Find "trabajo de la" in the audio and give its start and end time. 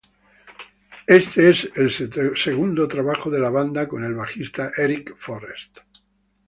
2.87-3.51